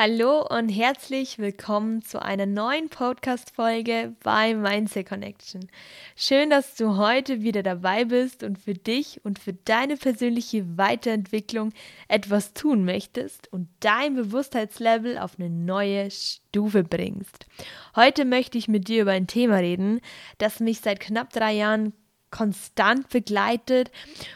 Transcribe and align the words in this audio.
Hallo 0.00 0.46
und 0.48 0.68
herzlich 0.68 1.38
willkommen 1.38 2.02
zu 2.02 2.22
einer 2.22 2.46
neuen 2.46 2.88
Podcast-Folge 2.88 4.14
bei 4.22 4.54
Mindset 4.54 5.08
Connection. 5.08 5.68
Schön, 6.14 6.50
dass 6.50 6.76
du 6.76 6.96
heute 6.96 7.42
wieder 7.42 7.64
dabei 7.64 8.04
bist 8.04 8.44
und 8.44 8.60
für 8.60 8.74
dich 8.74 9.20
und 9.24 9.40
für 9.40 9.54
deine 9.54 9.96
persönliche 9.96 10.78
Weiterentwicklung 10.78 11.72
etwas 12.06 12.54
tun 12.54 12.84
möchtest 12.84 13.52
und 13.52 13.66
dein 13.80 14.14
Bewusstheitslevel 14.14 15.18
auf 15.18 15.32
eine 15.36 15.50
neue 15.50 16.12
Stufe 16.12 16.84
bringst. 16.84 17.46
Heute 17.96 18.24
möchte 18.24 18.56
ich 18.56 18.68
mit 18.68 18.86
dir 18.86 19.02
über 19.02 19.10
ein 19.10 19.26
Thema 19.26 19.56
reden, 19.56 20.00
das 20.38 20.60
mich 20.60 20.78
seit 20.78 21.00
knapp 21.00 21.32
drei 21.32 21.54
Jahren 21.54 21.92
konstant 22.30 23.08
begleitet. 23.08 23.90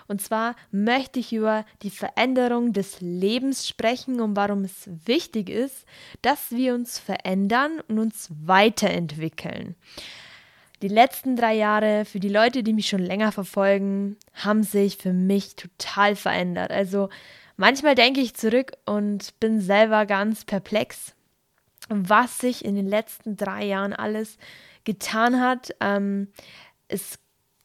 Und 0.08 0.20
zwar 0.20 0.56
möchte 0.70 1.20
ich 1.20 1.32
über 1.32 1.64
die 1.82 1.90
Veränderung 1.90 2.72
des 2.72 3.00
Lebens 3.00 3.68
sprechen 3.68 4.20
und 4.20 4.36
warum 4.36 4.64
es 4.64 4.88
wichtig 5.04 5.48
ist, 5.48 5.84
dass 6.22 6.50
wir 6.50 6.74
uns 6.74 6.98
verändern 6.98 7.80
und 7.88 7.98
uns 7.98 8.28
weiterentwickeln. 8.44 9.76
Die 10.82 10.88
letzten 10.88 11.36
drei 11.36 11.54
Jahre, 11.54 12.04
für 12.04 12.18
die 12.18 12.28
Leute, 12.28 12.64
die 12.64 12.72
mich 12.72 12.88
schon 12.88 13.02
länger 13.02 13.30
verfolgen, 13.30 14.16
haben 14.34 14.64
sich 14.64 14.96
für 14.96 15.12
mich 15.12 15.54
total 15.54 16.16
verändert. 16.16 16.72
Also 16.72 17.08
manchmal 17.56 17.94
denke 17.94 18.20
ich 18.20 18.34
zurück 18.34 18.72
und 18.84 19.38
bin 19.38 19.60
selber 19.60 20.06
ganz 20.06 20.44
perplex, 20.44 21.14
was 21.88 22.38
sich 22.38 22.64
in 22.64 22.74
den 22.74 22.88
letzten 22.88 23.36
drei 23.36 23.64
Jahren 23.64 23.92
alles 23.92 24.38
getan 24.82 25.40
hat. 25.40 25.72
Ähm, 25.80 26.28
es 26.88 27.20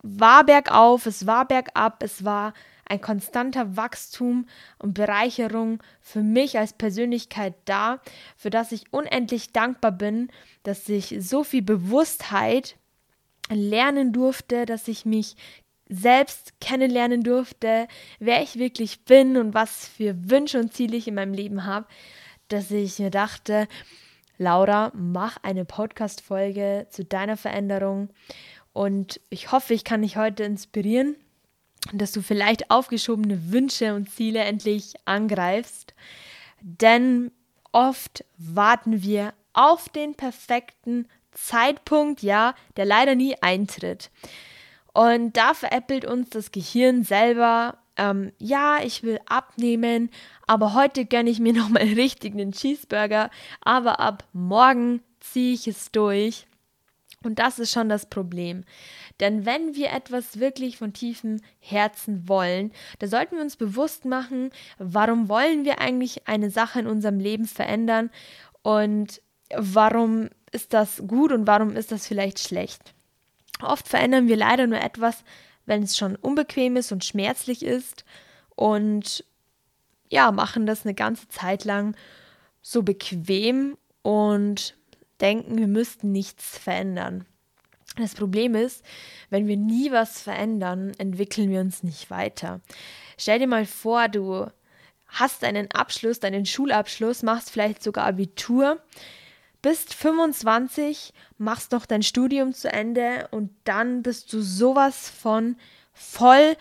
war 0.10 0.46
bergauf, 0.46 1.06
es 1.06 1.28
war 1.28 1.48
bergab, 1.48 2.04
es 2.04 2.24
war 2.24 2.54
ein 2.86 3.02
konstanter 3.02 3.76
Wachstum 3.76 4.48
und 4.80 4.94
Bereicherung 4.94 5.84
für 6.00 6.22
mich 6.22 6.58
als 6.58 6.74
Persönlichkeit 6.74 7.54
da, 7.66 8.00
für 8.38 8.50
das 8.50 8.72
ich 8.72 8.94
unendlich 8.94 9.52
dankbar 9.52 9.92
bin, 9.92 10.30
dass 10.64 10.88
ich 10.88 11.16
so 11.20 11.44
viel 11.44 11.62
Bewusstheit 11.62 12.78
lernen 13.50 14.14
durfte, 14.14 14.66
dass 14.66 14.88
ich 14.88 15.06
mich 15.06 15.36
selbst 15.90 16.60
kennenlernen 16.60 17.24
durfte, 17.24 17.88
wer 18.20 18.42
ich 18.42 18.58
wirklich 18.58 19.06
bin 19.06 19.38
und 19.38 19.54
was 19.54 19.88
für 19.88 20.30
Wünsche 20.30 20.60
und 20.60 20.74
Ziele 20.74 20.98
ich 20.98 21.08
in 21.08 21.16
meinem 21.16 21.34
Leben 21.34 21.66
habe, 21.66 21.88
dass 22.50 22.72
ich 22.72 23.00
mir 23.00 23.10
dachte, 23.10 23.68
Laura, 24.38 24.92
mach 24.94 25.38
eine 25.44 25.66
Podcast-Folge 25.66 26.88
zu 26.92 27.04
deiner 27.04 27.38
Veränderung 27.38 28.10
und 28.78 29.20
ich 29.32 29.52
hoffe, 29.52 29.74
ich 29.74 29.84
kann 29.84 30.04
dich 30.04 30.18
heute 30.18 30.44
inspirieren, 30.44 31.16
dass 31.94 32.12
du 32.12 32.22
vielleicht 32.22 32.70
aufgeschobene 32.70 33.52
Wünsche 33.52 33.96
und 33.96 34.12
Ziele 34.12 34.42
endlich 34.42 34.94
angreifst. 35.06 35.96
Denn 36.62 37.32
oft 37.72 38.24
warten 38.38 39.02
wir 39.02 39.34
auf 39.54 39.90
den 39.90 40.14
perfekten 40.14 41.08
Zeitpunkt, 41.32 42.22
ja, 42.22 42.54
der 42.76 42.86
leider 42.86 43.16
nie 43.16 43.36
eintritt. 43.42 44.12
Und 44.94 45.36
da 45.38 45.56
veräppelt 45.56 46.06
uns 46.06 46.30
das 46.30 46.52
Gehirn 46.52 47.04
selber, 47.04 47.80
ähm, 47.96 48.32
ja, 48.38 48.78
ich 48.84 49.02
will 49.02 49.20
abnehmen, 49.26 50.12
aber 50.46 50.76
heute 50.76 51.06
gönne 51.06 51.32
ich 51.32 51.40
mir 51.40 51.54
nochmal 51.62 51.82
richtig 51.82 52.34
einen 52.36 52.52
Cheeseburger, 52.52 53.32
aber 53.62 54.00
ab 54.00 54.24
morgen 54.34 55.02
ziehe 55.20 55.56
ich 55.56 55.68
es 55.68 55.92
durch. 55.92 56.46
Und 57.24 57.40
das 57.40 57.58
ist 57.58 57.72
schon 57.72 57.90
das 57.90 58.06
Problem. 58.06 58.64
Denn 59.20 59.46
wenn 59.46 59.76
wir 59.76 59.92
etwas 59.92 60.40
wirklich 60.40 60.78
von 60.78 60.94
tiefem 60.94 61.42
Herzen 61.60 62.28
wollen, 62.28 62.72
da 63.00 63.08
sollten 63.08 63.36
wir 63.36 63.44
uns 63.44 63.56
bewusst 63.56 64.06
machen, 64.06 64.52
warum 64.78 65.28
wollen 65.28 65.66
wir 65.66 65.82
eigentlich 65.82 66.28
eine 66.28 66.52
Sache 66.52 66.80
in 66.80 66.88
unserem 66.88 67.20
Leben 67.20 67.46
verändern 67.46 68.12
und 68.62 69.22
warum 69.56 70.30
ist 70.52 70.74
das 70.74 71.04
gut 71.08 71.32
und 71.32 71.48
warum 71.48 71.76
ist 71.76 71.92
das 71.92 72.08
vielleicht 72.08 72.40
schlecht. 72.40 72.94
Oft 73.62 73.88
verändern 73.88 74.28
wir 74.28 74.38
leider 74.38 74.68
nur 74.68 74.80
etwas, 74.80 75.24
wenn 75.66 75.84
es 75.84 75.98
schon 75.98 76.16
unbequem 76.16 76.78
ist 76.78 76.92
und 76.92 77.04
schmerzlich 77.04 77.64
ist 77.64 78.06
und 78.56 79.26
ja, 80.10 80.32
machen 80.32 80.66
das 80.66 80.86
eine 80.86 80.94
ganze 80.94 81.28
Zeit 81.28 81.66
lang 81.66 81.96
so 82.62 82.84
bequem 82.84 83.78
und 84.04 84.77
denken, 85.22 85.58
wir 85.58 85.68
müssten 85.68 86.12
nichts 86.12 86.58
verändern. 86.58 87.26
Das 87.98 88.14
Problem 88.14 88.54
ist, 88.54 88.84
wenn 89.30 89.48
wir 89.48 89.58
nie 89.58 89.92
was 89.92 90.22
verändern, 90.22 90.92
entwickeln 90.98 91.50
wir 91.50 91.62
uns 91.62 91.84
nicht 91.84 92.12
weiter. 92.12 92.62
Stell 93.18 93.40
dir 93.40 93.48
mal 93.48 93.66
vor, 93.66 94.08
du 94.08 94.48
hast 95.08 95.44
einen 95.44 95.72
Abschluss, 95.72 96.20
deinen 96.20 96.46
Schulabschluss, 96.46 97.24
machst 97.24 97.50
vielleicht 97.50 97.82
sogar 97.82 98.06
Abitur, 98.06 98.80
bist 99.62 99.94
25, 99.96 101.14
machst 101.38 101.72
noch 101.72 101.86
dein 101.86 102.04
Studium 102.04 102.54
zu 102.54 102.72
Ende 102.72 103.28
und 103.32 103.50
dann 103.64 104.04
bist 104.04 104.32
du 104.32 104.42
sowas 104.42 105.10
von 105.10 105.56
voll 105.94 106.56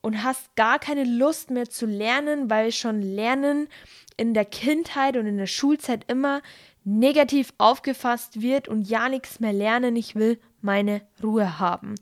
und 0.00 0.24
hast 0.24 0.54
gar 0.56 0.78
keine 0.78 1.04
Lust 1.04 1.50
mehr 1.50 1.68
zu 1.68 1.86
lernen, 1.86 2.50
weil 2.50 2.72
schon 2.72 3.02
Lernen 3.02 3.68
in 4.16 4.34
der 4.34 4.44
Kindheit 4.44 5.16
und 5.16 5.26
in 5.26 5.38
der 5.38 5.46
Schulzeit 5.46 6.04
immer 6.08 6.42
negativ 6.84 7.52
aufgefasst 7.58 8.40
wird 8.40 8.68
und 8.68 8.88
ja 8.88 9.08
nichts 9.08 9.40
mehr 9.40 9.52
lernen, 9.52 9.96
ich 9.96 10.14
will 10.14 10.40
meine 10.60 11.02
Ruhe 11.22 11.58
haben. 11.58 11.94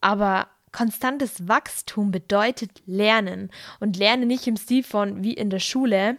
Aber 0.00 0.48
konstantes 0.72 1.48
Wachstum 1.48 2.10
bedeutet 2.10 2.82
Lernen 2.86 3.50
und 3.80 3.96
Lernen 3.96 4.28
nicht 4.28 4.46
im 4.46 4.56
Stil 4.56 4.82
von 4.82 5.22
wie 5.22 5.34
in 5.34 5.50
der 5.50 5.58
Schule. 5.58 6.18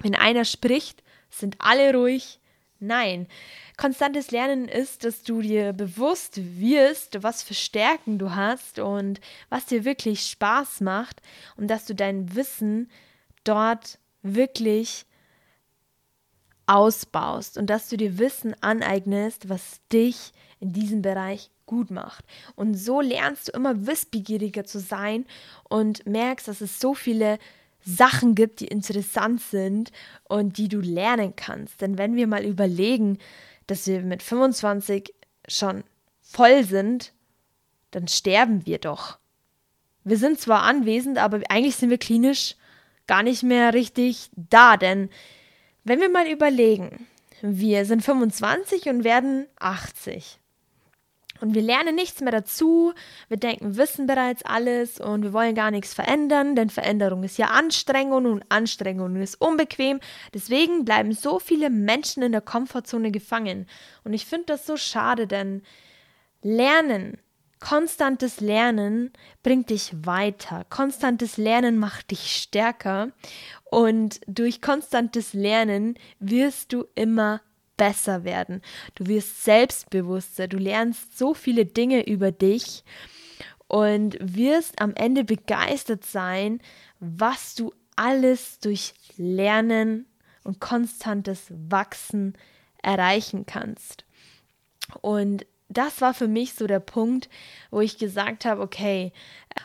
Wenn 0.00 0.14
einer 0.14 0.44
spricht, 0.44 1.02
sind 1.30 1.56
alle 1.58 1.94
ruhig. 1.94 2.40
Nein, 2.78 3.26
konstantes 3.78 4.30
Lernen 4.32 4.68
ist, 4.68 5.04
dass 5.04 5.22
du 5.22 5.40
dir 5.40 5.72
bewusst 5.72 6.38
wirst, 6.58 7.22
was 7.22 7.42
für 7.42 7.54
Stärken 7.54 8.18
du 8.18 8.34
hast 8.34 8.78
und 8.78 9.20
was 9.48 9.64
dir 9.66 9.84
wirklich 9.84 10.26
Spaß 10.26 10.82
macht 10.82 11.22
und 11.56 11.68
dass 11.68 11.86
du 11.86 11.94
dein 11.94 12.34
Wissen 12.34 12.90
dort 13.44 13.98
wirklich 14.22 15.06
ausbaust 16.66 17.58
und 17.58 17.68
dass 17.68 17.88
du 17.88 17.96
dir 17.96 18.18
Wissen 18.18 18.54
aneignest, 18.60 19.48
was 19.48 19.80
dich 19.92 20.32
in 20.60 20.72
diesem 20.72 21.02
Bereich 21.02 21.50
gut 21.66 21.90
macht. 21.90 22.24
Und 22.54 22.74
so 22.74 23.00
lernst 23.00 23.48
du 23.48 23.52
immer 23.52 23.86
wissbegieriger 23.86 24.64
zu 24.64 24.78
sein 24.78 25.26
und 25.68 26.06
merkst, 26.06 26.48
dass 26.48 26.60
es 26.60 26.80
so 26.80 26.94
viele 26.94 27.38
Sachen 27.84 28.34
gibt, 28.34 28.60
die 28.60 28.66
interessant 28.66 29.40
sind 29.40 29.92
und 30.24 30.58
die 30.58 30.68
du 30.68 30.80
lernen 30.80 31.36
kannst. 31.36 31.80
Denn 31.80 31.98
wenn 31.98 32.16
wir 32.16 32.26
mal 32.26 32.44
überlegen, 32.44 33.18
dass 33.66 33.86
wir 33.86 34.02
mit 34.02 34.22
25 34.22 35.12
schon 35.48 35.84
voll 36.20 36.64
sind, 36.64 37.12
dann 37.92 38.08
sterben 38.08 38.66
wir 38.66 38.78
doch. 38.78 39.18
Wir 40.02 40.18
sind 40.18 40.40
zwar 40.40 40.62
anwesend, 40.62 41.18
aber 41.18 41.40
eigentlich 41.48 41.76
sind 41.76 41.90
wir 41.90 41.98
klinisch 41.98 42.56
gar 43.06 43.22
nicht 43.22 43.42
mehr 43.42 43.72
richtig 43.72 44.30
da, 44.34 44.76
denn 44.76 45.08
wenn 45.86 46.00
wir 46.00 46.10
mal 46.10 46.26
überlegen, 46.26 47.06
wir 47.42 47.84
sind 47.84 48.02
25 48.02 48.88
und 48.88 49.04
werden 49.04 49.46
80. 49.60 50.40
Und 51.40 51.54
wir 51.54 51.62
lernen 51.62 51.94
nichts 51.94 52.20
mehr 52.20 52.32
dazu. 52.32 52.92
Wir 53.28 53.36
denken, 53.36 53.76
wissen 53.76 54.06
bereits 54.06 54.42
alles 54.42 54.98
und 54.98 55.22
wir 55.22 55.32
wollen 55.32 55.54
gar 55.54 55.70
nichts 55.70 55.94
verändern, 55.94 56.56
denn 56.56 56.70
Veränderung 56.70 57.22
ist 57.22 57.38
ja 57.38 57.46
Anstrengung 57.46 58.26
und 58.26 58.44
Anstrengung 58.48 59.14
ist 59.16 59.40
unbequem. 59.40 60.00
Deswegen 60.34 60.84
bleiben 60.84 61.12
so 61.12 61.38
viele 61.38 61.70
Menschen 61.70 62.22
in 62.22 62.32
der 62.32 62.40
Komfortzone 62.40 63.12
gefangen. 63.12 63.68
Und 64.02 64.12
ich 64.12 64.26
finde 64.26 64.46
das 64.46 64.66
so 64.66 64.76
schade, 64.76 65.26
denn 65.26 65.62
Lernen, 66.42 67.18
konstantes 67.60 68.40
Lernen 68.40 69.12
bringt 69.42 69.70
dich 69.70 69.92
weiter. 70.04 70.64
Konstantes 70.68 71.36
Lernen 71.36 71.78
macht 71.78 72.10
dich 72.10 72.36
stärker. 72.36 73.12
Und 73.64 74.20
durch 74.26 74.62
konstantes 74.62 75.32
Lernen 75.32 75.98
wirst 76.18 76.72
du 76.72 76.84
immer 76.94 77.40
besser 77.76 78.24
werden. 78.24 78.62
Du 78.94 79.06
wirst 79.06 79.44
selbstbewusster. 79.44 80.48
Du 80.48 80.58
lernst 80.58 81.16
so 81.18 81.34
viele 81.34 81.66
Dinge 81.66 82.06
über 82.06 82.32
dich 82.32 82.84
und 83.68 84.16
wirst 84.20 84.80
am 84.80 84.94
Ende 84.94 85.24
begeistert 85.24 86.04
sein, 86.04 86.60
was 87.00 87.54
du 87.54 87.72
alles 87.96 88.60
durch 88.60 88.94
Lernen 89.16 90.06
und 90.44 90.60
konstantes 90.60 91.46
Wachsen 91.50 92.34
erreichen 92.82 93.46
kannst. 93.46 94.04
Und 95.00 95.46
das 95.68 96.00
war 96.00 96.14
für 96.14 96.28
mich 96.28 96.54
so 96.54 96.66
der 96.66 96.80
Punkt, 96.80 97.28
wo 97.70 97.80
ich 97.80 97.98
gesagt 97.98 98.44
habe, 98.44 98.62
okay, 98.62 99.12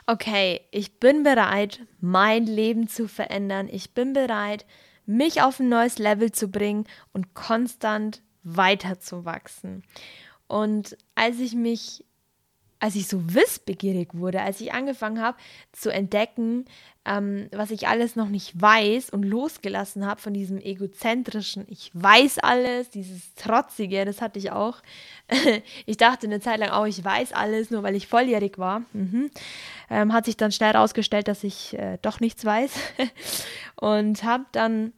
okay, 0.08 0.62
ich 0.72 1.00
bin 1.00 1.24
bereit, 1.24 1.82
mein 2.00 2.46
Leben 2.46 2.88
zu 2.88 3.08
verändern. 3.08 3.68
Ich 3.72 3.94
bin 3.94 4.14
bereit, 4.14 4.66
mich 5.06 5.42
auf 5.42 5.60
ein 5.60 5.70
neues 5.70 6.00
Level 6.00 6.32
zu 6.32 6.48
bringen 6.48 6.86
und 7.14 7.34
konstant 7.34 8.22
weiterzuwachsen. 8.44 9.84
Und 10.48 10.98
als 11.16 11.40
ich 11.40 11.54
mich 11.54 12.06
als 12.82 12.96
ich 12.96 13.08
so 13.08 13.34
wissbegierig 13.34 14.10
wurde, 14.14 14.42
als 14.42 14.60
ich 14.60 14.74
angefangen 14.74 15.22
habe 15.22 15.38
zu 15.72 15.94
entdecken, 15.94 16.66
ähm, 17.06 17.48
was 17.52 17.70
ich 17.70 17.88
alles 17.88 18.16
noch 18.16 18.28
nicht 18.28 18.60
weiß 18.60 19.12
und 19.12 19.24
losgelassen 19.24 20.06
habe 20.06 20.20
von 20.20 20.34
diesem 20.34 20.60
egozentrischen, 20.60 21.66
ich 21.70 21.92
weiß 21.94 22.40
alles, 22.40 22.90
dieses 22.90 23.36
trotzige, 23.36 24.04
das 24.04 24.20
hatte 24.20 24.40
ich 24.40 24.52
auch. 24.52 24.82
ich 25.86 25.98
dachte 25.98 26.26
eine 26.26 26.40
Zeit 26.40 26.60
lang 26.60 26.72
auch, 26.72 26.86
ich 26.86 27.04
weiß 27.04 27.34
alles, 27.34 27.70
nur 27.70 27.84
weil 27.84 27.96
ich 27.96 28.08
volljährig 28.08 28.58
war. 28.58 28.82
Mhm. 28.94 29.30
Ähm, 29.92 30.12
hat 30.12 30.26
sich 30.26 30.36
dann 30.38 30.52
schnell 30.52 30.74
herausgestellt, 30.74 31.28
dass 31.28 31.44
ich 31.44 31.78
äh, 31.78 32.00
doch 32.02 32.20
nichts 32.20 32.44
weiß 32.44 32.72
und 33.76 34.24
habe 34.24 34.46
dann 34.52 34.94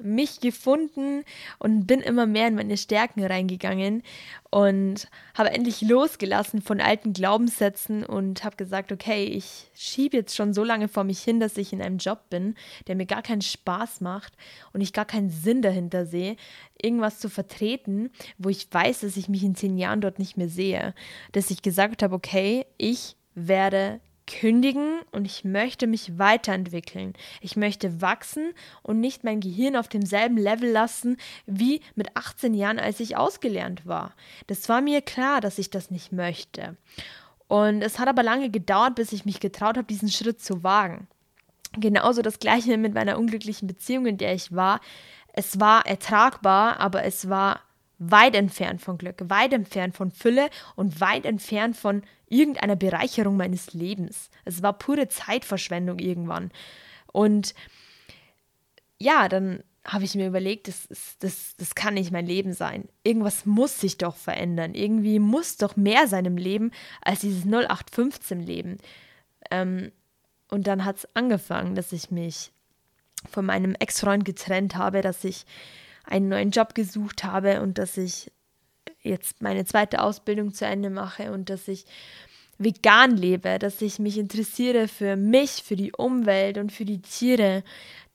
mich 0.00 0.40
gefunden 0.40 1.24
und 1.58 1.86
bin 1.86 2.00
immer 2.00 2.26
mehr 2.26 2.48
in 2.48 2.54
meine 2.54 2.76
Stärken 2.76 3.24
reingegangen 3.24 4.02
und 4.50 5.08
habe 5.34 5.50
endlich 5.50 5.82
losgelassen 5.82 6.62
von 6.62 6.80
alten 6.80 7.12
Glaubenssätzen 7.12 8.04
und 8.04 8.44
habe 8.44 8.56
gesagt, 8.56 8.92
okay, 8.92 9.24
ich 9.24 9.70
schiebe 9.74 10.16
jetzt 10.16 10.34
schon 10.34 10.54
so 10.54 10.64
lange 10.64 10.88
vor 10.88 11.04
mich 11.04 11.20
hin, 11.20 11.40
dass 11.40 11.56
ich 11.56 11.72
in 11.72 11.82
einem 11.82 11.98
Job 11.98 12.30
bin, 12.30 12.54
der 12.86 12.96
mir 12.96 13.06
gar 13.06 13.22
keinen 13.22 13.42
Spaß 13.42 14.00
macht 14.00 14.34
und 14.72 14.80
ich 14.80 14.92
gar 14.92 15.04
keinen 15.04 15.30
Sinn 15.30 15.62
dahinter 15.62 16.06
sehe, 16.06 16.36
irgendwas 16.80 17.18
zu 17.18 17.28
vertreten, 17.28 18.10
wo 18.38 18.48
ich 18.48 18.68
weiß, 18.70 19.00
dass 19.00 19.16
ich 19.16 19.28
mich 19.28 19.42
in 19.42 19.54
zehn 19.54 19.76
Jahren 19.76 20.00
dort 20.00 20.18
nicht 20.18 20.36
mehr 20.36 20.48
sehe. 20.48 20.94
Dass 21.32 21.50
ich 21.50 21.62
gesagt 21.62 22.02
habe, 22.02 22.14
okay, 22.14 22.66
ich 22.78 23.16
werde 23.34 24.00
kündigen 24.26 25.00
und 25.10 25.24
ich 25.24 25.44
möchte 25.44 25.86
mich 25.86 26.18
weiterentwickeln. 26.18 27.14
Ich 27.40 27.56
möchte 27.56 28.00
wachsen 28.00 28.52
und 28.82 29.00
nicht 29.00 29.24
mein 29.24 29.40
Gehirn 29.40 29.76
auf 29.76 29.88
demselben 29.88 30.36
Level 30.36 30.70
lassen 30.70 31.16
wie 31.46 31.80
mit 31.94 32.16
18 32.16 32.54
Jahren, 32.54 32.78
als 32.78 33.00
ich 33.00 33.16
ausgelernt 33.16 33.86
war. 33.86 34.14
Das 34.46 34.68
war 34.68 34.80
mir 34.80 35.02
klar, 35.02 35.40
dass 35.40 35.58
ich 35.58 35.70
das 35.70 35.90
nicht 35.90 36.12
möchte. 36.12 36.76
Und 37.48 37.82
es 37.82 37.98
hat 37.98 38.08
aber 38.08 38.22
lange 38.22 38.50
gedauert, 38.50 38.94
bis 38.94 39.12
ich 39.12 39.24
mich 39.24 39.40
getraut 39.40 39.76
habe, 39.76 39.86
diesen 39.86 40.08
Schritt 40.08 40.40
zu 40.40 40.62
wagen. 40.62 41.08
Genauso 41.76 42.22
das 42.22 42.38
gleiche 42.38 42.76
mit 42.78 42.94
meiner 42.94 43.18
unglücklichen 43.18 43.66
Beziehung, 43.66 44.06
in 44.06 44.18
der 44.18 44.34
ich 44.34 44.54
war. 44.54 44.80
Es 45.32 45.58
war 45.58 45.86
ertragbar, 45.86 46.80
aber 46.80 47.04
es 47.04 47.28
war 47.28 47.60
weit 48.10 48.34
entfernt 48.34 48.80
von 48.80 48.98
Glück, 48.98 49.22
weit 49.28 49.52
entfernt 49.52 49.96
von 49.96 50.10
Fülle 50.10 50.48
und 50.76 51.00
weit 51.00 51.24
entfernt 51.24 51.76
von 51.76 52.02
irgendeiner 52.28 52.76
Bereicherung 52.76 53.36
meines 53.36 53.74
Lebens. 53.74 54.30
Es 54.44 54.62
war 54.62 54.72
pure 54.72 55.08
Zeitverschwendung 55.08 55.98
irgendwann. 55.98 56.50
Und 57.12 57.54
ja, 58.98 59.28
dann 59.28 59.62
habe 59.84 60.04
ich 60.04 60.14
mir 60.14 60.28
überlegt, 60.28 60.68
das, 60.68 60.88
das, 61.18 61.56
das 61.56 61.74
kann 61.74 61.94
nicht 61.94 62.12
mein 62.12 62.26
Leben 62.26 62.52
sein. 62.52 62.88
Irgendwas 63.02 63.46
muss 63.46 63.80
sich 63.80 63.98
doch 63.98 64.16
verändern. 64.16 64.74
Irgendwie 64.74 65.18
muss 65.18 65.56
doch 65.56 65.76
mehr 65.76 66.06
sein 66.06 66.24
im 66.24 66.36
Leben 66.36 66.70
als 67.00 67.20
dieses 67.20 67.44
0815-Leben. 67.44 68.78
Ähm, 69.50 69.90
und 70.48 70.66
dann 70.66 70.84
hat 70.84 70.98
es 70.98 71.08
angefangen, 71.14 71.74
dass 71.74 71.92
ich 71.92 72.10
mich 72.10 72.52
von 73.30 73.44
meinem 73.44 73.74
Ex-Freund 73.74 74.24
getrennt 74.24 74.76
habe, 74.76 75.00
dass 75.00 75.24
ich 75.24 75.46
einen 76.04 76.28
neuen 76.28 76.50
Job 76.50 76.74
gesucht 76.74 77.24
habe 77.24 77.60
und 77.60 77.78
dass 77.78 77.96
ich 77.96 78.30
jetzt 79.02 79.42
meine 79.42 79.64
zweite 79.64 80.02
Ausbildung 80.02 80.54
zu 80.54 80.64
Ende 80.64 80.90
mache 80.90 81.32
und 81.32 81.50
dass 81.50 81.68
ich 81.68 81.86
vegan 82.58 83.16
lebe, 83.16 83.58
dass 83.58 83.82
ich 83.82 83.98
mich 83.98 84.18
interessiere 84.18 84.88
für 84.88 85.16
mich, 85.16 85.62
für 85.64 85.76
die 85.76 85.92
Umwelt 85.92 86.58
und 86.58 86.72
für 86.72 86.84
die 86.84 87.02
Tiere, 87.02 87.64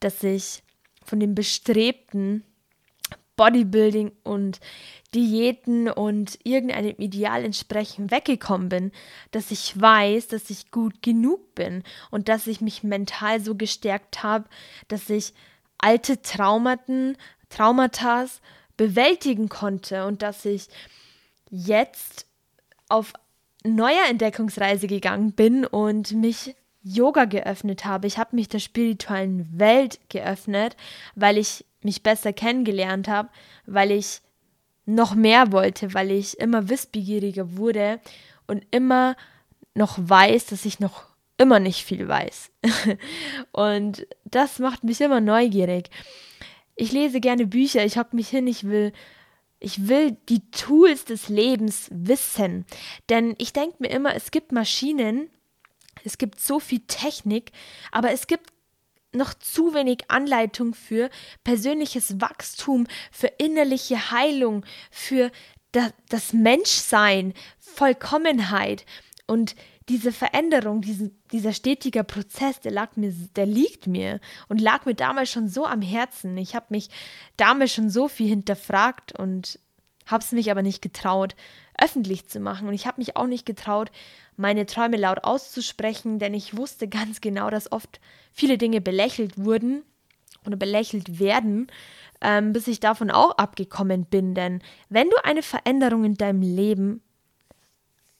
dass 0.00 0.22
ich 0.22 0.62
von 1.04 1.20
dem 1.20 1.34
bestrebten 1.34 2.44
Bodybuilding 3.36 4.12
und 4.24 4.60
Diäten 5.14 5.88
und 5.88 6.38
irgendeinem 6.44 6.96
Ideal 6.98 7.44
entsprechend 7.44 8.10
weggekommen 8.10 8.68
bin, 8.68 8.92
dass 9.30 9.50
ich 9.50 9.80
weiß, 9.80 10.28
dass 10.28 10.50
ich 10.50 10.70
gut 10.70 11.02
genug 11.02 11.54
bin 11.54 11.82
und 12.10 12.28
dass 12.28 12.46
ich 12.46 12.60
mich 12.60 12.82
mental 12.82 13.40
so 13.40 13.54
gestärkt 13.54 14.22
habe, 14.22 14.48
dass 14.88 15.08
ich 15.08 15.32
alte 15.78 16.20
Traumaten, 16.20 17.16
Traumata 17.48 18.26
bewältigen 18.76 19.48
konnte 19.48 20.06
und 20.06 20.22
dass 20.22 20.44
ich 20.44 20.68
jetzt 21.50 22.26
auf 22.88 23.12
neuer 23.64 24.06
Entdeckungsreise 24.08 24.86
gegangen 24.86 25.32
bin 25.32 25.66
und 25.66 26.12
mich 26.12 26.54
Yoga 26.82 27.24
geöffnet 27.24 27.84
habe. 27.84 28.06
Ich 28.06 28.18
habe 28.18 28.36
mich 28.36 28.48
der 28.48 28.60
spirituellen 28.60 29.58
Welt 29.58 29.98
geöffnet, 30.08 30.76
weil 31.14 31.36
ich 31.38 31.64
mich 31.82 32.02
besser 32.02 32.32
kennengelernt 32.32 33.08
habe, 33.08 33.28
weil 33.66 33.90
ich 33.90 34.20
noch 34.86 35.14
mehr 35.14 35.52
wollte, 35.52 35.92
weil 35.92 36.10
ich 36.10 36.38
immer 36.38 36.68
wissbegieriger 36.68 37.56
wurde 37.56 38.00
und 38.46 38.64
immer 38.70 39.16
noch 39.74 39.98
weiß, 39.98 40.46
dass 40.46 40.64
ich 40.64 40.80
noch 40.80 41.04
immer 41.36 41.60
nicht 41.60 41.84
viel 41.84 42.08
weiß. 42.08 42.50
und 43.52 44.06
das 44.24 44.58
macht 44.58 44.84
mich 44.84 45.00
immer 45.00 45.20
neugierig. 45.20 45.90
Ich 46.80 46.92
lese 46.92 47.20
gerne 47.20 47.46
Bücher, 47.46 47.84
ich 47.84 47.98
hocke 47.98 48.14
mich 48.14 48.28
hin, 48.28 48.46
ich 48.46 48.64
will 48.64 48.92
ich 49.60 49.88
will 49.88 50.12
die 50.28 50.48
Tools 50.52 51.04
des 51.04 51.28
Lebens 51.28 51.88
wissen. 51.90 52.64
Denn 53.08 53.34
ich 53.38 53.52
denke 53.52 53.76
mir 53.80 53.90
immer, 53.90 54.14
es 54.14 54.30
gibt 54.30 54.52
Maschinen, 54.52 55.28
es 56.04 56.18
gibt 56.18 56.38
so 56.38 56.60
viel 56.60 56.80
Technik, 56.86 57.50
aber 57.90 58.12
es 58.12 58.28
gibt 58.28 58.52
noch 59.12 59.34
zu 59.34 59.74
wenig 59.74 60.08
Anleitung 60.08 60.74
für 60.74 61.10
persönliches 61.42 62.20
Wachstum, 62.20 62.86
für 63.10 63.32
innerliche 63.38 64.12
Heilung, 64.12 64.64
für 64.92 65.32
das 65.72 66.32
Menschsein, 66.32 67.34
Vollkommenheit. 67.58 68.86
Und 69.26 69.56
diese 69.88 70.12
Veränderung, 70.12 70.82
diesen, 70.82 71.17
dieser 71.32 71.52
stetige 71.52 72.04
Prozess, 72.04 72.60
der 72.60 72.72
lag 72.72 72.96
mir, 72.96 73.12
der 73.36 73.46
liegt 73.46 73.86
mir 73.86 74.20
und 74.48 74.60
lag 74.60 74.86
mir 74.86 74.94
damals 74.94 75.30
schon 75.30 75.48
so 75.48 75.66
am 75.66 75.82
Herzen. 75.82 76.36
Ich 76.36 76.54
habe 76.54 76.66
mich 76.70 76.88
damals 77.36 77.72
schon 77.72 77.90
so 77.90 78.08
viel 78.08 78.28
hinterfragt 78.28 79.18
und 79.18 79.58
habe 80.06 80.24
es 80.24 80.32
mich 80.32 80.50
aber 80.50 80.62
nicht 80.62 80.82
getraut, 80.82 81.36
öffentlich 81.78 82.28
zu 82.28 82.40
machen. 82.40 82.66
Und 82.68 82.74
ich 82.74 82.86
habe 82.86 83.00
mich 83.00 83.16
auch 83.16 83.26
nicht 83.26 83.46
getraut, 83.46 83.90
meine 84.36 84.66
Träume 84.66 84.96
laut 84.96 85.24
auszusprechen, 85.24 86.18
denn 86.18 86.34
ich 86.34 86.56
wusste 86.56 86.88
ganz 86.88 87.20
genau, 87.20 87.50
dass 87.50 87.72
oft 87.72 88.00
viele 88.32 88.58
Dinge 88.58 88.80
belächelt 88.80 89.36
wurden 89.36 89.82
oder 90.46 90.56
belächelt 90.56 91.18
werden, 91.18 91.66
ähm, 92.20 92.52
bis 92.52 92.68
ich 92.68 92.80
davon 92.80 93.10
auch 93.10 93.36
abgekommen 93.36 94.06
bin. 94.06 94.34
Denn 94.34 94.62
wenn 94.88 95.10
du 95.10 95.16
eine 95.24 95.42
Veränderung 95.42 96.04
in 96.04 96.14
deinem 96.14 96.42
Leben 96.42 97.02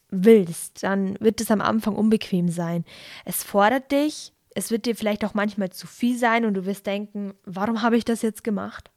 willst, 0.09 0.83
dann 0.83 1.19
wird 1.19 1.41
es 1.41 1.51
am 1.51 1.61
Anfang 1.61 1.95
unbequem 1.95 2.49
sein. 2.49 2.85
Es 3.25 3.43
fordert 3.43 3.91
dich, 3.91 4.33
es 4.55 4.71
wird 4.71 4.85
dir 4.85 4.95
vielleicht 4.95 5.23
auch 5.23 5.33
manchmal 5.33 5.69
zu 5.69 5.87
viel 5.87 6.17
sein 6.17 6.45
und 6.45 6.53
du 6.55 6.65
wirst 6.65 6.87
denken, 6.87 7.33
warum 7.45 7.81
habe 7.81 7.97
ich 7.97 8.05
das 8.05 8.21
jetzt 8.21 8.43
gemacht? 8.43 8.89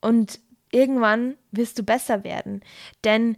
Und 0.00 0.40
irgendwann 0.72 1.36
wirst 1.52 1.78
du 1.78 1.82
besser 1.82 2.24
werden, 2.24 2.60
denn 3.04 3.36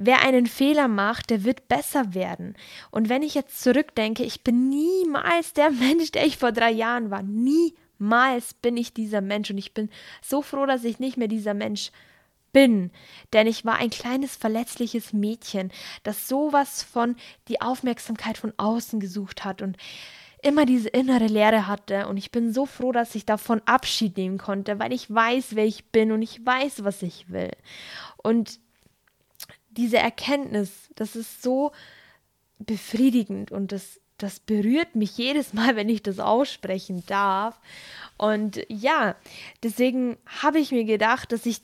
Wer 0.00 0.22
einen 0.22 0.46
Fehler 0.46 0.86
macht, 0.86 1.28
der 1.28 1.42
wird 1.42 1.66
besser 1.66 2.14
werden. 2.14 2.54
Und 2.92 3.08
wenn 3.08 3.24
ich 3.24 3.34
jetzt 3.34 3.60
zurückdenke, 3.60 4.22
ich 4.22 4.44
bin 4.44 4.68
niemals 4.68 5.54
der 5.54 5.70
Mensch, 5.72 6.12
der 6.12 6.24
ich 6.24 6.38
vor 6.38 6.52
drei 6.52 6.70
Jahren 6.70 7.10
war. 7.10 7.24
Niemals 7.24 8.54
bin 8.54 8.76
ich 8.76 8.94
dieser 8.94 9.20
Mensch. 9.20 9.50
Und 9.50 9.58
ich 9.58 9.74
bin 9.74 9.90
so 10.22 10.40
froh, 10.40 10.66
dass 10.66 10.84
ich 10.84 11.00
nicht 11.00 11.16
mehr 11.16 11.26
dieser 11.26 11.52
Mensch 11.52 11.90
bin 11.90 11.98
bin, 12.52 12.90
denn 13.32 13.46
ich 13.46 13.64
war 13.64 13.76
ein 13.76 13.90
kleines 13.90 14.36
verletzliches 14.36 15.12
Mädchen, 15.12 15.70
das 16.02 16.28
sowas 16.28 16.82
von 16.82 17.16
die 17.48 17.60
Aufmerksamkeit 17.60 18.38
von 18.38 18.52
außen 18.56 19.00
gesucht 19.00 19.44
hat 19.44 19.62
und 19.62 19.76
immer 20.42 20.66
diese 20.66 20.88
innere 20.88 21.26
Leere 21.26 21.66
hatte 21.66 22.06
und 22.06 22.16
ich 22.16 22.30
bin 22.30 22.52
so 22.52 22.64
froh, 22.64 22.92
dass 22.92 23.14
ich 23.14 23.26
davon 23.26 23.60
Abschied 23.64 24.16
nehmen 24.16 24.38
konnte, 24.38 24.78
weil 24.78 24.92
ich 24.92 25.12
weiß, 25.12 25.56
wer 25.56 25.66
ich 25.66 25.86
bin 25.86 26.12
und 26.12 26.22
ich 26.22 26.44
weiß, 26.44 26.84
was 26.84 27.02
ich 27.02 27.30
will. 27.30 27.50
Und 28.18 28.60
diese 29.70 29.98
Erkenntnis, 29.98 30.90
das 30.94 31.16
ist 31.16 31.42
so 31.42 31.72
befriedigend 32.58 33.50
und 33.52 33.72
das 33.72 34.00
das 34.18 34.40
berührt 34.40 34.96
mich 34.96 35.16
jedes 35.16 35.54
Mal, 35.54 35.76
wenn 35.76 35.88
ich 35.88 36.02
das 36.02 36.18
aussprechen 36.18 37.04
darf. 37.06 37.58
Und 38.16 38.60
ja, 38.68 39.14
deswegen 39.62 40.18
habe 40.26 40.58
ich 40.58 40.72
mir 40.72 40.84
gedacht, 40.84 41.32
dass 41.32 41.46
ich 41.46 41.60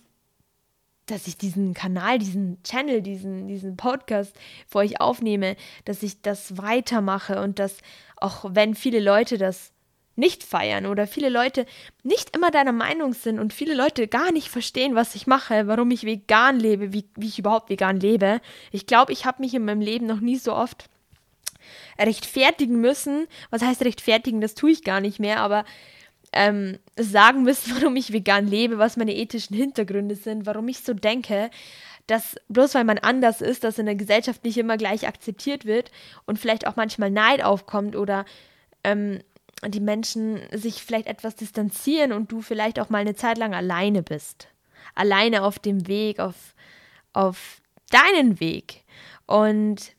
dass 1.06 1.26
ich 1.26 1.37
diesen 1.37 1.75
Kanal, 1.75 2.18
diesen 2.18 2.62
Channel, 2.62 3.02
diesen, 3.02 3.46
diesen 3.46 3.76
Podcast 3.76 4.34
für 4.66 4.78
euch 4.78 5.00
aufnehme, 5.00 5.56
dass 5.84 6.02
ich 6.02 6.23
das 6.23 6.56
weitermache 6.56 7.40
und 7.40 7.58
dass 7.58 7.78
auch 8.16 8.44
wenn 8.50 8.75
viele 8.75 9.00
Leute 9.00 9.38
das 9.38 9.73
nicht 10.16 10.44
feiern 10.44 10.87
oder 10.87 11.06
viele 11.06 11.28
Leute 11.28 11.66
nicht 12.02 12.37
immer 12.37 12.50
deiner 12.50 12.73
Meinung 12.73 13.14
sind 13.14 13.38
und 13.38 13.52
viele 13.52 13.75
Leute 13.75 14.06
gar 14.06 14.32
nicht 14.32 14.49
verstehen, 14.49 14.94
was 14.94 15.14
ich 15.14 15.26
mache, 15.26 15.66
warum 15.66 15.90
ich 15.90 16.04
vegan 16.04 16.58
lebe, 16.58 16.92
wie, 16.92 17.04
wie 17.16 17.26
ich 17.26 17.38
überhaupt 17.38 17.68
vegan 17.68 17.99
lebe. 17.99 18.40
Ich 18.70 18.87
glaube, 18.87 19.12
ich 19.12 19.26
habe 19.26 19.42
mich 19.42 19.54
in 19.54 19.64
meinem 19.64 19.80
Leben 19.80 20.06
noch 20.06 20.20
nie 20.20 20.37
so 20.37 20.54
oft 20.54 20.88
rechtfertigen 21.99 22.80
müssen. 22.80 23.26
Was 23.50 23.62
heißt 23.62 23.82
rechtfertigen? 23.82 24.40
Das 24.40 24.54
tue 24.54 24.70
ich 24.70 24.84
gar 24.84 25.00
nicht 25.00 25.18
mehr, 25.18 25.40
aber 25.40 25.64
ähm, 26.34 26.78
sagen 26.98 27.44
müssen, 27.44 27.74
warum 27.80 27.96
ich 27.96 28.12
vegan 28.12 28.46
lebe, 28.46 28.78
was 28.78 28.96
meine 28.96 29.14
ethischen 29.14 29.56
Hintergründe 29.56 30.16
sind, 30.16 30.46
warum 30.46 30.68
ich 30.68 30.80
so 30.80 30.92
denke, 30.92 31.50
dass 32.06 32.36
bloß 32.48 32.74
weil 32.74 32.84
man 32.84 32.98
anders 32.98 33.40
ist, 33.40 33.64
dass 33.64 33.78
in 33.78 33.86
der 33.86 33.94
Gesellschaft 33.94 34.44
nicht 34.44 34.58
immer 34.58 34.76
gleich 34.76 35.08
akzeptiert 35.08 35.64
wird 35.64 35.90
und 36.26 36.38
vielleicht 36.38 36.66
auch 36.66 36.76
manchmal 36.76 37.10
Neid 37.10 37.42
aufkommt 37.42 37.96
oder 37.96 38.26
ähm, 38.82 39.20
die 39.66 39.80
Menschen 39.80 40.40
sich 40.52 40.82
vielleicht 40.82 41.06
etwas 41.06 41.36
distanzieren 41.36 42.12
und 42.12 42.30
du 42.30 42.42
vielleicht 42.42 42.78
auch 42.78 42.90
mal 42.90 42.98
eine 42.98 43.14
Zeit 43.14 43.38
lang 43.38 43.54
alleine 43.54 44.02
bist. 44.02 44.48
Alleine 44.94 45.42
auf 45.42 45.58
dem 45.58 45.86
Weg, 45.86 46.20
auf, 46.20 46.54
auf 47.14 47.62
deinen 47.90 48.40
Weg. 48.40 48.84
Und 49.26 49.92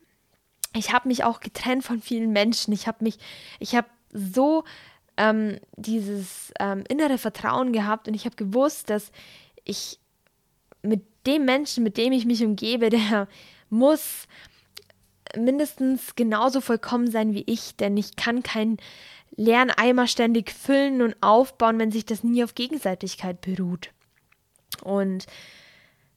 ich 0.76 0.94
habe 0.94 1.08
mich 1.08 1.24
auch 1.24 1.40
getrennt 1.40 1.84
von 1.84 2.02
vielen 2.02 2.32
Menschen. 2.32 2.74
Ich 2.74 2.86
habe 2.86 3.04
mich, 3.04 3.18
ich 3.60 3.76
habe 3.76 3.88
so 4.12 4.64
ähm, 5.18 5.60
dieses 5.76 6.52
ähm, 6.60 6.84
innere 6.88 7.18
Vertrauen 7.18 7.72
gehabt 7.74 8.08
und 8.08 8.14
ich 8.14 8.26
habe 8.26 8.36
gewusst, 8.36 8.90
dass 8.90 9.12
ich 9.64 10.00
mit 10.82 11.04
dem 11.26 11.46
Menschen, 11.46 11.84
mit 11.84 11.98
dem 11.98 12.14
ich 12.14 12.26
mich 12.26 12.44
umgebe, 12.44 12.90
der 12.92 13.28
muss 13.70 14.28
mindestens 15.36 16.16
genauso 16.16 16.62
vollkommen 16.62 17.10
sein 17.10 17.34
wie 17.34 17.44
ich, 17.48 17.76
denn 17.76 17.98
ich 17.98 18.16
kann 18.16 18.44
keinen 18.44 18.78
leeren 19.36 19.72
Eimer 19.72 20.08
ständig 20.08 20.52
füllen 20.52 21.02
und 21.02 21.16
aufbauen, 21.22 21.80
wenn 21.80 21.92
sich 21.92 22.06
das 22.06 22.24
nie 22.24 22.44
auf 22.44 22.56
Gegenseitigkeit 22.56 23.42
beruht. 23.42 23.90
Und 24.82 25.26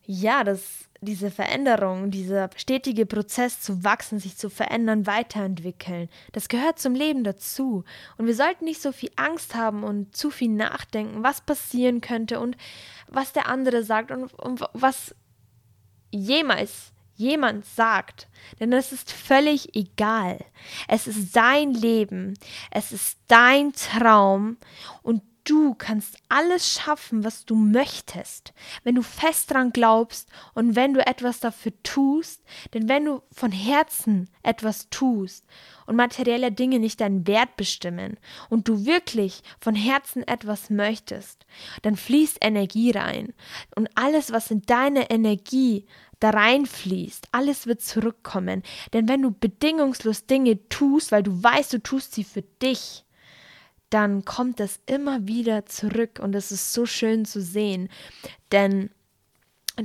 ja, 0.08 0.42
das 0.42 0.88
diese 1.00 1.30
Veränderung, 1.30 2.10
dieser 2.10 2.50
stetige 2.56 3.06
Prozess 3.06 3.60
zu 3.60 3.84
wachsen, 3.84 4.18
sich 4.18 4.36
zu 4.36 4.50
verändern, 4.50 5.06
weiterentwickeln, 5.06 6.08
das 6.32 6.48
gehört 6.48 6.80
zum 6.80 6.94
Leben 6.94 7.22
dazu. 7.22 7.84
Und 8.16 8.26
wir 8.26 8.34
sollten 8.34 8.64
nicht 8.64 8.82
so 8.82 8.90
viel 8.90 9.10
Angst 9.14 9.54
haben 9.54 9.84
und 9.84 10.16
zu 10.16 10.30
viel 10.30 10.50
nachdenken, 10.50 11.22
was 11.22 11.40
passieren 11.40 12.00
könnte 12.00 12.40
und 12.40 12.56
was 13.06 13.32
der 13.32 13.46
andere 13.46 13.84
sagt 13.84 14.10
und, 14.10 14.34
und 14.34 14.64
was 14.72 15.14
jemals 16.10 16.92
jemand 17.14 17.64
sagt. 17.64 18.26
Denn 18.58 18.72
es 18.72 18.92
ist 18.92 19.12
völlig 19.12 19.76
egal. 19.76 20.38
Es 20.88 21.06
ist 21.06 21.32
sein 21.32 21.74
Leben. 21.74 22.34
Es 22.70 22.92
ist 22.92 23.18
dein 23.28 23.72
Traum. 23.72 24.56
Und 25.02 25.22
Du 25.49 25.73
kannst 25.73 26.19
alles 26.28 26.75
schaffen, 26.75 27.25
was 27.25 27.47
du 27.47 27.55
möchtest, 27.55 28.52
wenn 28.85 28.97
du 28.97 29.02
fest 29.02 29.50
dran 29.50 29.73
glaubst 29.73 30.28
und 30.52 30.76
wenn 30.76 30.93
du 30.93 31.00
etwas 31.07 31.40
dafür 31.40 31.73
tust, 31.83 32.43
denn 32.75 32.87
wenn 32.87 33.07
du 33.07 33.23
von 33.33 33.50
Herzen 33.50 34.28
etwas 34.43 34.90
tust 34.90 35.47
und 35.87 35.97
materielle 35.97 36.52
Dinge 36.52 36.78
nicht 36.78 37.00
deinen 37.00 37.26
Wert 37.26 37.57
bestimmen 37.57 38.19
und 38.50 38.69
du 38.69 38.85
wirklich 38.85 39.43
von 39.59 39.75
Herzen 39.75 40.23
etwas 40.28 40.69
möchtest, 40.69 41.47
dann 41.81 41.97
fließt 41.97 42.45
Energie 42.45 42.90
rein 42.90 43.33
und 43.75 43.88
alles, 43.95 44.31
was 44.33 44.50
in 44.50 44.61
deine 44.67 45.09
Energie 45.09 45.87
da 46.21 46.28
reinfließt, 46.28 47.28
alles 47.33 47.67
wird 47.67 47.81
zurückkommen, 47.81 48.62
denn 48.93 49.09
wenn 49.09 49.23
du 49.23 49.31
bedingungslos 49.31 50.26
Dinge 50.26 50.69
tust, 50.69 51.11
weil 51.11 51.23
du 51.23 51.43
weißt, 51.43 51.73
du 51.73 51.83
tust 51.83 52.14
sie 52.14 52.25
für 52.25 52.43
dich, 52.43 53.07
dann 53.90 54.25
kommt 54.25 54.61
es 54.61 54.80
immer 54.87 55.26
wieder 55.26 55.66
zurück 55.66 56.21
und 56.23 56.35
es 56.35 56.52
ist 56.52 56.73
so 56.73 56.87
schön 56.87 57.25
zu 57.25 57.40
sehen, 57.40 57.88
denn 58.52 58.90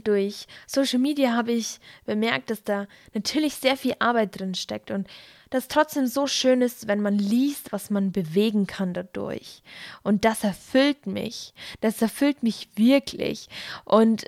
durch 0.03 0.48
Social 0.65 1.00
Media 1.00 1.33
habe 1.33 1.51
ich 1.51 1.79
bemerkt, 2.05 2.50
dass 2.50 2.63
da 2.63 2.88
natürlich 3.13 3.55
sehr 3.55 3.77
viel 3.77 3.95
Arbeit 4.00 4.39
drin 4.39 4.55
steckt 4.55 4.91
und 4.91 5.07
das 5.53 5.67
trotzdem 5.67 6.07
so 6.07 6.25
schön 6.25 6.63
ist, 6.63 6.88
wenn 6.88 7.00
man 7.00 7.19
liest, 7.19 7.72
was 7.72 7.91
man 7.91 8.12
bewegen 8.12 8.65
kann 8.65 8.95
dadurch. 8.95 9.62
Und 10.01 10.25
das 10.25 10.43
erfüllt 10.43 11.05
mich. 11.05 11.53
Das 11.79 12.01
erfüllt 12.01 12.41
mich 12.41 12.69
wirklich. 12.75 13.50
Und 13.86 14.25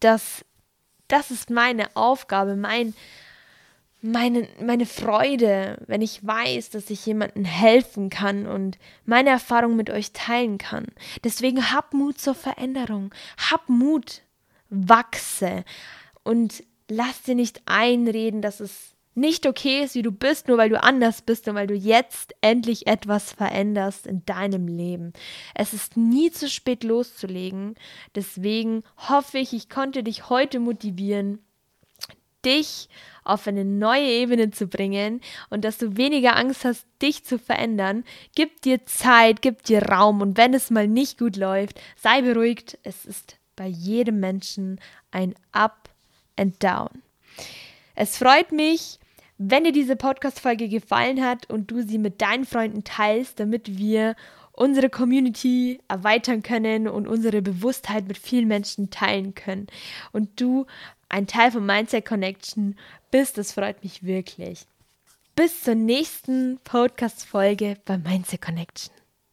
das, 0.00 0.44
das 1.08 1.30
ist 1.30 1.48
meine 1.48 1.88
Aufgabe, 1.96 2.54
mein, 2.54 2.92
meine, 4.06 4.48
meine 4.60 4.86
Freude, 4.86 5.82
wenn 5.86 6.02
ich 6.02 6.26
weiß, 6.26 6.70
dass 6.70 6.90
ich 6.90 7.04
jemandem 7.06 7.44
helfen 7.44 8.10
kann 8.10 8.46
und 8.46 8.78
meine 9.04 9.30
Erfahrung 9.30 9.76
mit 9.76 9.90
euch 9.90 10.12
teilen 10.12 10.58
kann. 10.58 10.86
Deswegen 11.24 11.72
hab 11.72 11.92
Mut 11.92 12.18
zur 12.18 12.34
Veränderung. 12.34 13.14
Hab 13.50 13.68
Mut, 13.68 14.22
wachse 14.70 15.64
und 16.22 16.64
lass 16.88 17.22
dir 17.22 17.34
nicht 17.34 17.62
einreden, 17.66 18.42
dass 18.42 18.60
es 18.60 18.96
nicht 19.16 19.46
okay 19.46 19.82
ist, 19.82 19.94
wie 19.94 20.02
du 20.02 20.12
bist, 20.12 20.46
nur 20.46 20.58
weil 20.58 20.68
du 20.68 20.80
anders 20.80 21.22
bist 21.22 21.48
und 21.48 21.54
weil 21.54 21.66
du 21.66 21.74
jetzt 21.74 22.34
endlich 22.42 22.86
etwas 22.86 23.32
veränderst 23.32 24.06
in 24.06 24.24
deinem 24.26 24.68
Leben. 24.68 25.14
Es 25.54 25.72
ist 25.72 25.96
nie 25.96 26.30
zu 26.30 26.50
spät 26.50 26.84
loszulegen. 26.84 27.76
Deswegen 28.14 28.82
hoffe 29.08 29.38
ich, 29.38 29.54
ich 29.54 29.70
konnte 29.70 30.02
dich 30.02 30.28
heute 30.28 30.60
motivieren, 30.60 31.38
dich 32.44 32.88
auf 33.24 33.46
eine 33.46 33.64
neue 33.64 34.06
Ebene 34.06 34.50
zu 34.50 34.66
bringen 34.66 35.20
und 35.50 35.64
dass 35.64 35.78
du 35.78 35.96
weniger 35.96 36.36
Angst 36.36 36.64
hast, 36.64 36.86
dich 37.02 37.24
zu 37.24 37.38
verändern. 37.38 38.04
Gib 38.34 38.62
dir 38.62 38.86
Zeit, 38.86 39.42
gib 39.42 39.64
dir 39.64 39.82
Raum 39.82 40.20
und 40.20 40.36
wenn 40.36 40.54
es 40.54 40.70
mal 40.70 40.86
nicht 40.86 41.18
gut 41.18 41.36
läuft, 41.36 41.80
sei 41.96 42.22
beruhigt. 42.22 42.78
Es 42.82 43.04
ist 43.04 43.36
bei 43.56 43.66
jedem 43.66 44.20
Menschen 44.20 44.80
ein 45.10 45.34
Up 45.52 45.90
and 46.36 46.62
Down. 46.62 47.02
Es 47.94 48.18
freut 48.18 48.52
mich, 48.52 48.98
wenn 49.38 49.64
dir 49.64 49.72
diese 49.72 49.96
Podcast-Folge 49.96 50.68
gefallen 50.68 51.24
hat 51.24 51.50
und 51.50 51.70
du 51.70 51.82
sie 51.82 51.98
mit 51.98 52.22
deinen 52.22 52.44
Freunden 52.44 52.84
teilst, 52.84 53.40
damit 53.40 53.76
wir 53.78 54.14
unsere 54.52 54.88
Community 54.88 55.80
erweitern 55.86 56.42
können 56.42 56.88
und 56.88 57.06
unsere 57.06 57.42
Bewusstheit 57.42 58.08
mit 58.08 58.16
vielen 58.16 58.48
Menschen 58.48 58.90
teilen 58.90 59.34
können. 59.34 59.66
Und 60.12 60.40
du 60.40 60.66
ein 61.16 61.26
Teil 61.26 61.50
von 61.50 61.64
Mindset 61.64 62.04
Connection 62.04 62.76
bist. 63.10 63.38
Das 63.38 63.52
freut 63.52 63.82
mich 63.82 64.02
wirklich. 64.02 64.66
Bis 65.34 65.62
zur 65.62 65.74
nächsten 65.74 66.60
Podcast-Folge 66.62 67.78
bei 67.86 67.96
Mindset 67.96 68.42
Connection. 68.42 68.94